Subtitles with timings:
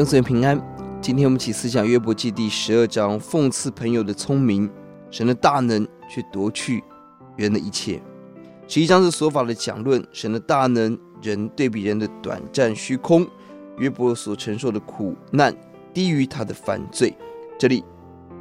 [0.00, 0.58] 永子平安。
[1.02, 4.66] 今天我们起思想约伯记第十二章，讽刺朋友的聪明，
[5.10, 6.82] 神的大能却夺去
[7.36, 8.00] 人的一切。
[8.66, 13.28] 十一章是所法的讲论，神的大能，人对比人的短暂虚空。
[13.76, 15.54] 约伯所承受的苦难
[15.92, 17.14] 低于他的犯罪。
[17.58, 17.84] 这里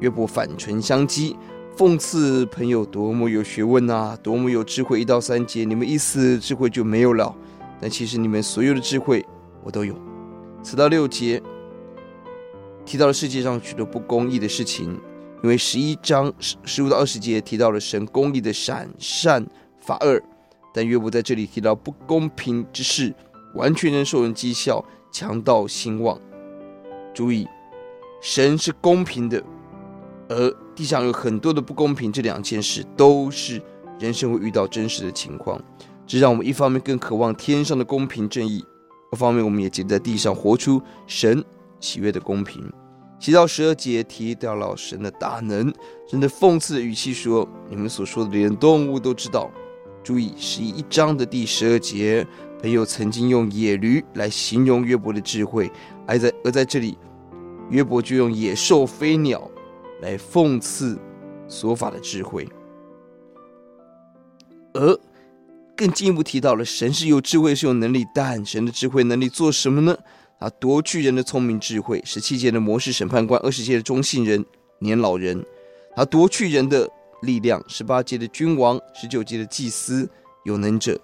[0.00, 1.36] 约伯反唇相讥，
[1.76, 5.02] 讽刺朋友多么有学问啊，多么有智慧。
[5.02, 7.34] 一到三节，你们一死，智慧就没有了。
[7.78, 9.22] 但其实你们所有的智慧，
[9.62, 9.94] 我都有。
[10.62, 11.42] 四到六节。
[12.84, 15.00] 提到了世界上许多不公义的事情，
[15.44, 19.46] 因为十一章十五到二十节提到了神公义的赏善
[19.78, 20.20] 罚恶，
[20.74, 23.14] 但约伯在这里提到不公平之事，
[23.54, 26.20] 完全能受人讥笑，强盗兴旺。
[27.14, 27.46] 注意，
[28.20, 29.40] 神是公平的，
[30.28, 33.62] 而地上有很多的不公平，这两件事都是
[34.00, 35.62] 人生会遇到真实的情况。
[36.04, 38.64] 这让我们一方面更渴望天上的公平正义，
[39.12, 41.42] 二方面我们也记得在地上活出神。
[41.78, 42.72] 喜悦的公平，
[43.18, 45.74] 七到十二节提到了神的大能，
[46.08, 49.50] 神的讽刺的语气说：“你们所说的连动物都知道。”
[50.04, 52.24] 注意十一章的第十二节，
[52.60, 55.68] 朋友曾经用野驴来形容约伯的智慧，
[56.06, 56.96] 而在而在这里，
[57.68, 59.50] 约伯就用野兽、飞鸟
[60.02, 60.96] 来讽刺
[61.48, 62.48] 所法的智慧，
[64.74, 65.00] 而
[65.82, 69.98] 更进一步提到了神是有智慧、是有能力，但神的智慧能力做什么呢？
[70.38, 74.44] 他夺去人的聪明智慧，十七节的模式审判官，二十节的中信人、
[74.78, 75.40] 年老人；
[75.96, 76.88] 他夺去人的
[77.22, 80.08] 力量，十八节的君王，十九节的祭司
[80.44, 80.96] 有能者，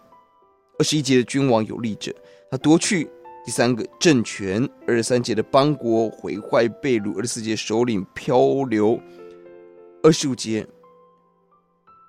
[0.79, 2.12] 二十一节的君王有力者；
[2.49, 3.11] 他夺去
[3.45, 8.39] 第三个政权，二十三节的邦国毁坏被掳，二十四节首领漂
[8.71, 9.01] 流，
[10.05, 10.65] 二十五节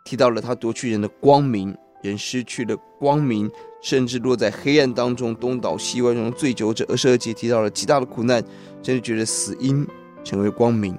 [0.06, 1.76] 提到了他夺去人的光明。
[2.02, 3.50] 人失去了光明，
[3.82, 6.86] 甚至落在黑暗当中，东倒西歪，中醉酒者。
[6.88, 8.44] 二十二节提到了极大的苦难，
[8.82, 9.86] 甚至觉得死因
[10.24, 10.98] 成为光明。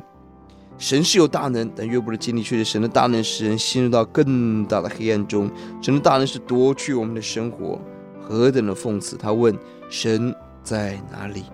[0.78, 5.50] 神是有大能，但约伯的经历却是神的大能使人陷入到更大的黑暗中。
[5.82, 7.78] 神的大能是夺去我们的生活，
[8.18, 9.16] 何等的讽刺！
[9.16, 9.54] 他问
[9.90, 11.44] 神在哪里？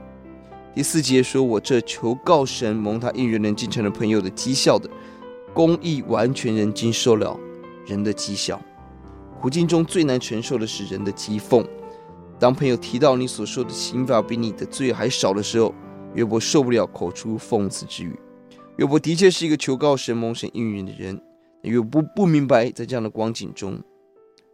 [0.74, 4.88] 第四节说：“我这求告神，蒙他应允人竟成了朋友的讥笑的
[5.52, 7.36] 公义，完全人经受了
[7.86, 8.60] 人的讥笑。”
[9.40, 11.64] 苦境中最难承受的是人的讥讽。
[12.38, 15.74] 当朋友提到你所受的刑罚比你的罪还少的时候，
[16.14, 18.18] 约伯受不了，口出讽刺之语。
[18.76, 21.20] 约伯的确是一个求告神、蒙神应允的人，
[21.62, 23.80] 约伯不不明白在这样的光景中，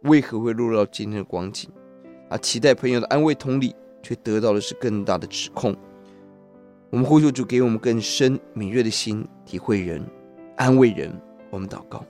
[0.03, 1.69] 为何会落入到今天的光景。
[2.29, 5.75] 他期待朋友的安慰同理，却得到的是更大的指控。
[6.89, 10.03] 我们呼求主给我们更深敏锐的心，体会人、
[10.55, 11.13] 安慰人。
[11.49, 12.05] 我们祷告，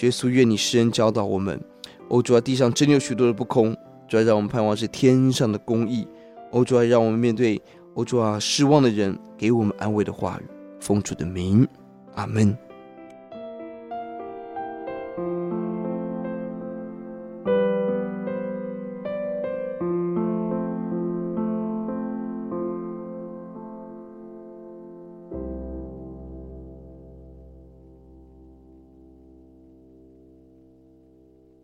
[0.00, 1.60] 耶稣，愿你施恩教导我们。
[2.08, 3.76] 欧主啊，地上真有许多的不空，
[4.08, 6.06] 主要，让我们盼望是天上的公义。
[6.50, 7.60] 欧主啊，让我们面对
[7.94, 10.46] 欧主啊失望的人，给我们安慰的话语。
[10.80, 11.66] 奉主的名，
[12.14, 12.56] 阿门。